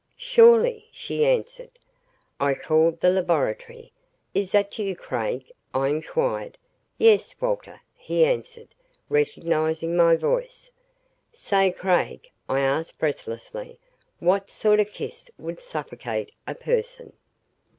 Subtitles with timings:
[0.17, 1.69] "Surely," she answered.
[2.39, 3.91] I called the laboratory.
[4.33, 6.57] "Is that you, Craig?" I inquired.
[6.97, 8.73] "Yes, Walter," he answered,
[9.09, 10.71] recognizing my voice.
[11.31, 13.77] "Say, Craig," I asked breathlessly,
[14.17, 17.13] "what sort of kiss would suffocate a person."